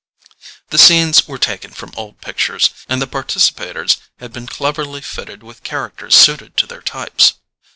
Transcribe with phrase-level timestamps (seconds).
[0.69, 5.61] The scenes were taken from old pictures, and the participators had been cleverly fitted with
[5.61, 7.35] characters suited to their types.